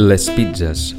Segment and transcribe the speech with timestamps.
[0.00, 0.94] Les pizzas.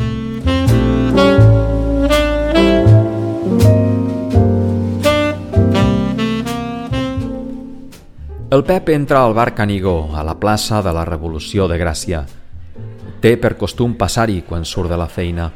[8.52, 12.20] El Pep entra al bar Canigó, a la plaça de la Revolució de Gràcia.
[13.24, 15.48] Té per costum passar-hi quan surt de la feina.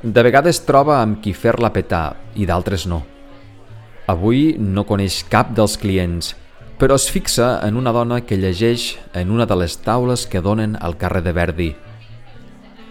[0.00, 3.02] De vegades troba amb qui fer-la petar i d'altres no.
[4.06, 6.32] Avui no coneix cap dels clients,
[6.80, 10.78] però es fixa en una dona que llegeix en una de les taules que donen
[10.80, 11.70] al carrer de Verdi.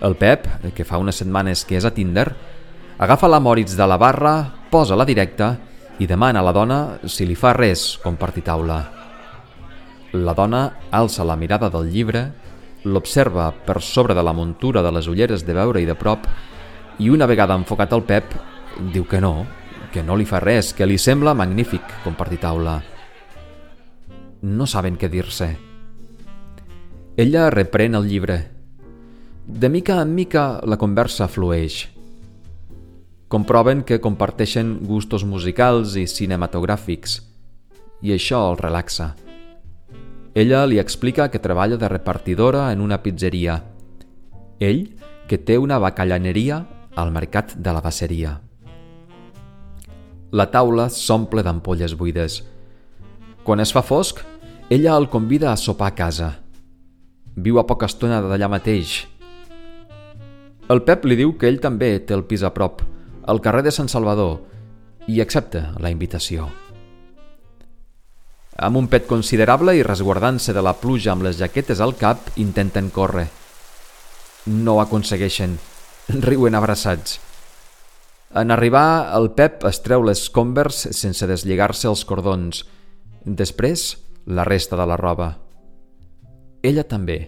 [0.02, 2.28] El Pep, que fa unes setmanes que és a Tinder,
[3.02, 4.36] agafa la Moritz de la barra,
[4.70, 5.56] posa la directa
[5.98, 6.80] i demana a la dona
[7.10, 8.78] si li fa res compartir taula.
[10.14, 10.62] La dona
[10.94, 12.28] alça la mirada del llibre,
[12.86, 16.28] l'observa per sobre de la muntura de les ulleres de veure i de prop
[17.00, 18.36] i una vegada enfocat al Pep
[18.94, 19.48] diu que no,
[19.92, 22.78] que no li fa res, que li sembla magnífic compartir taula.
[24.42, 25.50] No saben què dir-se.
[27.18, 28.57] Ella reprèn el llibre.
[29.48, 31.88] De mica en mica la conversa flueix.
[33.32, 37.16] Comproven que comparteixen gustos musicals i cinematogràfics
[38.04, 39.14] i això el relaxa.
[40.36, 43.64] Ella li explica que treballa de repartidora en una pizzeria.
[44.60, 44.84] Ell,
[45.32, 46.66] que té una bacallaneria
[47.00, 48.42] al mercat de la basseria.
[50.36, 52.42] La taula s'omple d'ampolles buides.
[53.48, 54.20] Quan es fa fosc,
[54.70, 56.34] ella el convida a sopar a casa.
[57.38, 59.06] Viu a poca estona d'allà mateix.
[60.68, 62.82] El Pep li diu que ell també té el pis a prop,
[63.24, 64.42] al carrer de Sant Salvador,
[65.08, 66.50] i accepta la invitació.
[68.58, 72.90] Amb un pet considerable i resguardant-se de la pluja amb les jaquetes al cap, intenten
[72.92, 73.28] córrer.
[74.48, 75.56] No ho aconsegueixen.
[76.28, 77.22] Riuen abraçats.
[78.36, 82.66] En arribar, el Pep es treu les Converse sense deslligar-se els cordons.
[83.24, 83.94] Després,
[84.28, 85.38] la resta de la roba.
[86.60, 87.22] Ella també.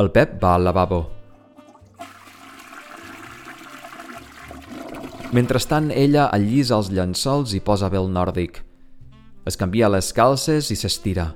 [0.00, 1.21] El Pep va al lavabo.
[5.32, 8.60] Mentrestant, ella allisa els llençols i posa bé el nòrdic–
[9.44, 11.32] es canvia les calces i s'estira.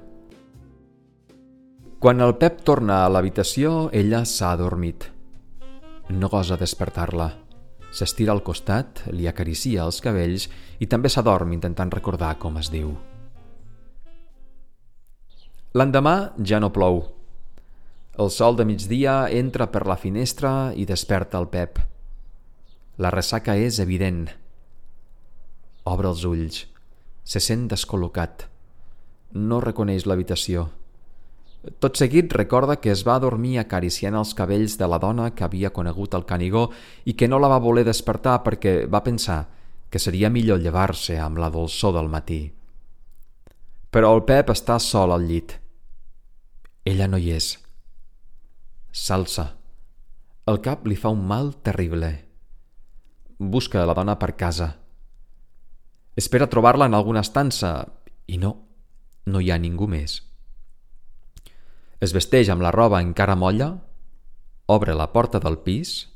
[1.99, 5.09] Quan el Pep torna a l'habitació, ella s'ha adormit.
[6.15, 7.33] No gosa despertar-la.
[7.91, 10.47] S'estira al costat, li acaricia els cabells
[10.79, 12.95] i també s'adorm intentant recordar com es diu.
[15.75, 17.03] L'endemà ja no plou.
[18.23, 21.83] El sol de migdia entra per la finestra i desperta el Pep.
[22.97, 24.25] La ressaca és evident.
[25.85, 26.63] Obre els ulls.
[27.29, 28.47] Se sent descol·locat.
[29.37, 30.71] No reconeix l'habitació.
[31.83, 35.73] Tot seguit recorda que es va dormir acariciant els cabells de la dona que havia
[35.77, 36.71] conegut al Canigó
[37.05, 39.41] i que no la va voler despertar perquè va pensar
[39.91, 42.41] que seria millor llevar-se amb la dolçor del matí.
[43.91, 45.59] Però el Pep està sol al llit.
[46.85, 47.57] Ella no hi és.
[48.93, 49.51] S'alça.
[50.47, 52.26] El cap li fa un mal terrible.
[53.39, 54.71] Busca la dona per casa.
[56.17, 57.85] Espera trobar-la en alguna estança
[58.27, 58.53] i no,
[59.29, 60.23] no hi ha ningú més.
[62.01, 63.75] Es vesteix amb la roba encara molla,
[64.73, 66.07] obre la porta del pis,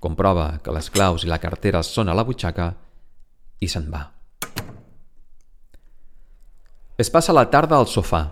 [0.00, 2.70] comprova que les claus i la cartera són a la butxaca
[3.60, 4.06] i se'n va.
[6.98, 8.24] Es passa la tarda al sofà,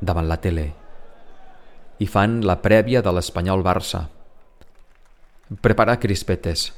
[0.00, 0.68] davant la tele,
[1.98, 4.06] i fan la prèvia de l'Espanyol Barça.
[5.60, 6.70] Prepara crispetes,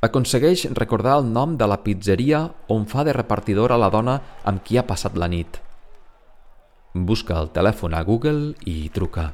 [0.00, 4.16] aconsegueix recordar el nom de la pizzeria on fa de repartidora la dona
[4.48, 5.60] amb qui ha passat la nit.
[6.94, 9.28] Busca el telèfon a Google i truca.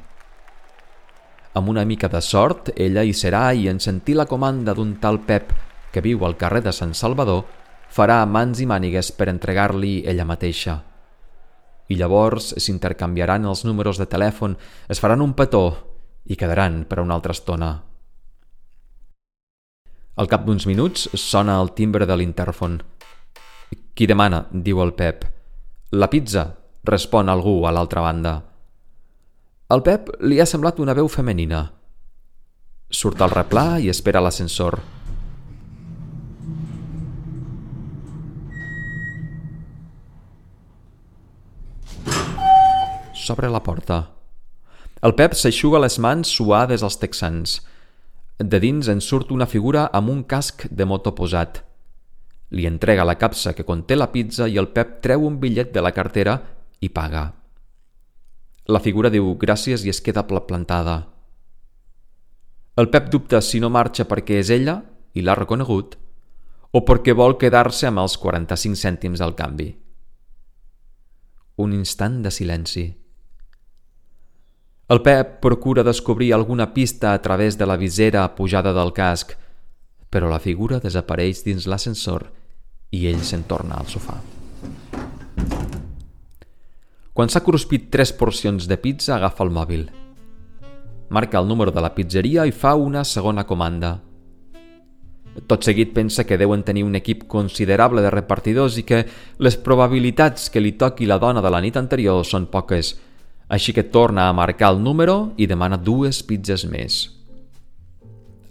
[1.57, 5.23] Amb una mica de sort, ella hi serà i en sentir la comanda d'un tal
[5.25, 5.55] Pep
[5.91, 7.47] que viu al carrer de Sant Salvador,
[7.89, 10.83] farà mans i mànigues per entregar-li ella mateixa.
[11.87, 14.57] I llavors s'intercanviaran els números de telèfon,
[14.91, 15.63] es faran un petó
[16.27, 17.71] i quedaran per una altra estona.
[20.17, 22.79] Al cap d'uns minuts sona el timbre de l'intèrfon.
[23.93, 24.47] Qui demana?
[24.49, 25.27] diu el Pep.
[25.93, 26.47] La pizza,
[26.89, 28.33] respon algú a l'altra banda.
[29.69, 31.67] Al Pep li ha semblat una veu femenina.
[32.89, 34.79] Surt al replà i espera l'ascensor.
[43.13, 44.01] S'obre la porta.
[45.05, 47.59] El Pep s'aixuga les mans suades als texans.
[48.37, 51.63] De dins en surt una figura amb un casc de moto posat.
[52.53, 55.81] Li entrega la capsa que conté la pizza i el Pep treu un bitllet de
[55.81, 56.37] la cartera
[56.79, 57.23] i paga.
[58.69, 61.07] La figura diu gràcies i es queda plantada.
[62.77, 64.83] El Pep dubta si no marxa perquè és ella,
[65.17, 65.97] i l'ha reconegut,
[66.71, 69.71] o perquè vol quedar-se amb els 45 cèntims del canvi.
[71.57, 72.85] Un instant de silenci.
[74.87, 79.33] El Pep procura descobrir alguna pista a través de la visera pujada del casc,
[80.09, 82.29] però la figura desapareix dins l'ascensor
[82.95, 84.15] i ell se'n torna al sofà.
[87.11, 89.89] Quan s'ha cruspit tres porcions de pizza, agafa el mòbil.
[91.09, 93.97] Marca el número de la pizzeria i fa una segona comanda.
[95.51, 99.03] Tot seguit pensa que deuen tenir un equip considerable de repartidors i que
[99.37, 102.95] les probabilitats que li toqui la dona de la nit anterior són poques,
[103.47, 107.07] així que torna a marcar el número i demana dues pizzas més.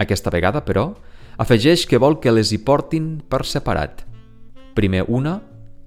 [0.00, 0.90] Aquesta vegada, però,
[1.38, 4.04] afegeix que vol que les hi portin per separat.
[4.76, 5.38] Primer una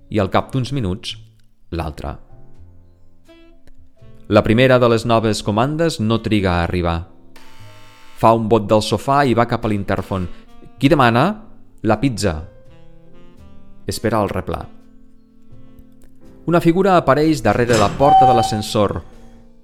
[0.10, 1.18] i al cap d'uns minuts
[1.72, 2.18] l'altra.
[4.30, 7.00] La primera de les noves comandes no triga a arribar.
[8.20, 10.28] Fa un bot del sofà i va cap a l'intèrfon.
[10.78, 11.24] Qui demana?
[11.82, 12.36] La pizza.
[13.90, 14.79] Espera el replà.
[16.50, 19.04] Una figura apareix darrere la porta de l'ascensor.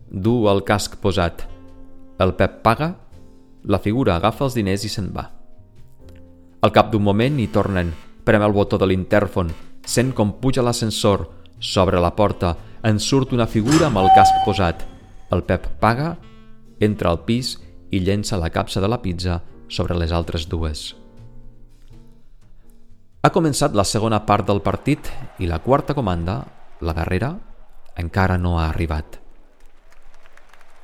[0.05, 1.39] Du el casc posat.
[2.21, 2.91] El Pep paga,
[3.65, 5.23] la figura agafa els diners i se'n va.
[6.61, 7.89] Al cap d'un moment hi tornen,
[8.21, 9.49] prem el botó de l'intèrfon,
[9.81, 11.23] sent com puja l'ascensor,
[11.57, 12.51] s'obre la porta,
[12.85, 14.83] en surt una figura amb el casc posat.
[15.33, 16.11] El Pep paga,
[16.77, 17.55] entra al pis
[17.89, 19.39] i llença la capsa de la pizza
[19.69, 20.91] sobre les altres dues.
[23.25, 25.09] Ha començat la segona part del partit
[25.41, 26.43] i la quarta comanda,
[26.81, 27.35] la darrera,
[27.95, 29.19] encara no ha arribat.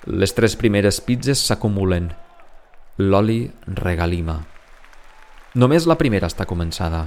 [0.07, 2.09] Les tres primeres pizzas s'acumulen.
[2.97, 4.39] L'oli regalima.
[5.53, 7.05] Només la primera està començada.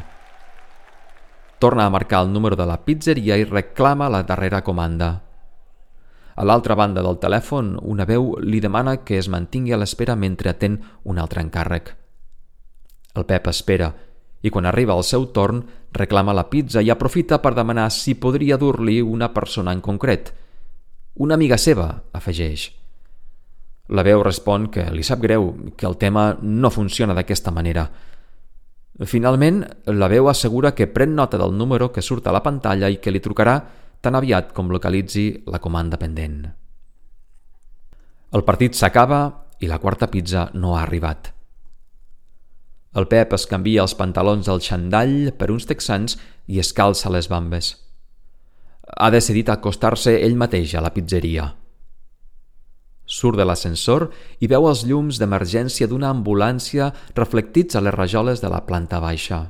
[1.59, 5.11] Torna a marcar el número de la pizzeria i reclama la darrera comanda.
[6.37, 10.51] A l'altra banda del telèfon, una veu li demana que es mantingui a l'espera mentre
[10.51, 11.95] atén un altre encàrrec.
[13.15, 13.93] El Pep espera
[14.45, 15.63] i quan arriba el seu torn
[15.97, 20.35] reclama la pizza i aprofita per demanar si podria dur-li una persona en concret.
[21.25, 22.69] Una amiga seva, afegeix.
[23.89, 27.89] La veu respon que li sap greu, que el tema no funciona d'aquesta manera,
[29.03, 33.01] Finalment, la veu assegura que pren nota del número que surt a la pantalla i
[33.03, 33.57] que li trucarà
[34.01, 36.45] tan aviat com localitzi la comanda pendent.
[38.35, 39.25] El partit s'acaba
[39.59, 41.34] i la quarta pizza no ha arribat.
[42.95, 46.15] El Pep es canvia els pantalons del xandall per uns texans
[46.47, 47.73] i es calça les bambes.
[48.87, 51.49] Ha decidit acostar-se ell mateix a la pizzeria.
[53.05, 54.07] Surt de l'ascensor
[54.41, 59.41] i veu els llums d'emergència d'una ambulància reflectits a les rajoles de la planta baixa.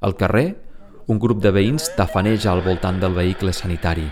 [0.00, 0.54] Al carrer,
[1.10, 4.06] un grup de veïns tafaneja al voltant del vehicle sanitari.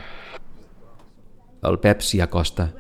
[1.62, 2.72] El Pep s'hi acosta.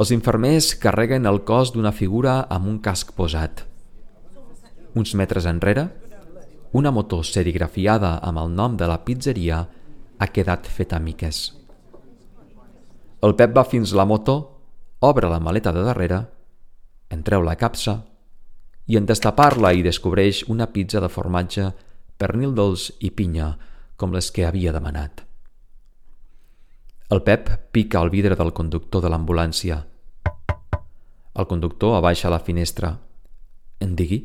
[0.00, 3.66] Els infermers carreguen el cos d'una figura amb un casc posat.
[4.94, 5.86] Uns metres enrere,
[6.72, 9.62] una moto serigrafiada amb el nom de la pizzeria
[10.18, 11.40] ha quedat feta miques.
[13.22, 14.36] El Pep va fins la moto,
[15.00, 16.20] obre la maleta de darrere,
[17.12, 18.02] en treu la capsa
[18.88, 21.68] i en destapar-la hi descobreix una pizza de formatge,
[22.18, 23.52] pernil dolç i pinya,
[23.96, 25.22] com les que havia demanat.
[27.12, 29.78] El Pep pica el vidre del conductor de l'ambulància.
[31.32, 32.96] El conductor abaixa la finestra.
[33.80, 34.22] En digui?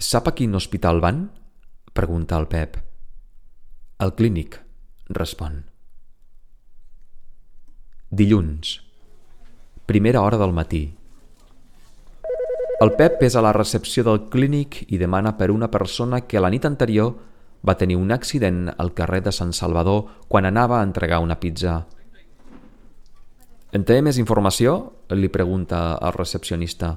[0.00, 1.26] Sap a quin hospital van?
[1.92, 2.78] Pregunta el Pep.
[4.00, 4.54] Al clínic,
[5.12, 5.58] respon.
[8.08, 8.78] Dilluns.
[9.84, 10.80] Primera hora del matí.
[12.80, 16.48] El Pep és a la recepció del clínic i demana per una persona que la
[16.48, 17.12] nit anterior
[17.60, 21.82] va tenir un accident al carrer de Sant Salvador quan anava a entregar una pizza.
[23.76, 24.94] En té més informació?
[25.12, 26.96] li pregunta el recepcionista.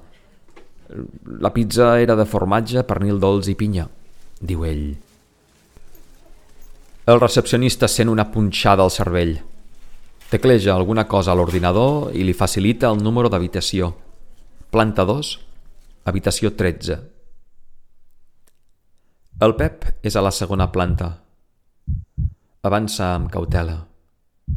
[1.39, 3.87] La pizza era de formatge, pernil dolç i pinya,
[4.41, 4.85] diu ell.
[7.03, 9.33] El recepcionista sent una punxada al cervell.
[10.31, 13.91] Tecleja alguna cosa a l'ordinador i li facilita el número d'habitació.
[14.71, 15.33] Planta 2,
[16.09, 16.99] habitació 13.
[19.43, 21.09] El Pep és a la segona planta.
[22.63, 23.81] Avança amb cautela.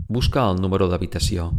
[0.07, 1.51] Busca el número d'habitació.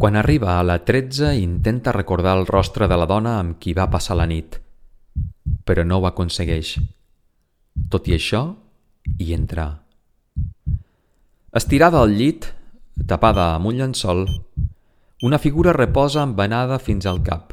[0.00, 3.84] Quan arriba a la 13 intenta recordar el rostre de la dona amb qui va
[3.92, 4.54] passar la nit,
[5.68, 6.70] però no ho aconsegueix.
[7.92, 8.40] Tot i això,
[9.20, 9.66] hi entra.
[11.60, 12.48] Estirada al llit,
[13.12, 14.24] tapada amb un llençol,
[15.20, 17.52] una figura reposa embenada fins al cap.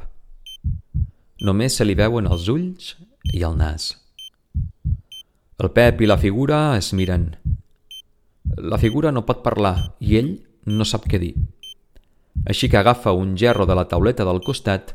[1.44, 2.94] Només se li veuen els ulls
[3.34, 3.89] i el nas.
[5.60, 7.27] El Pep i la figura es miren.
[8.56, 11.36] La figura no pot parlar i ell no sap què dir.
[12.46, 14.94] Així que agafa un gerro de la tauleta del costat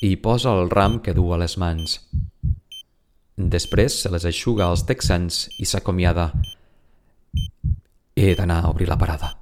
[0.00, 1.98] i hi posa el ram que du a les mans.
[3.36, 6.30] Després se les aixuga als texans i s'acomiada.
[8.14, 9.34] He d'anar a obrir la parada.